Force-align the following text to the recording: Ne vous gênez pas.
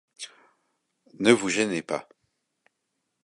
Ne 1.19 1.31
vous 1.31 1.49
gênez 1.49 1.83
pas. 1.83 2.09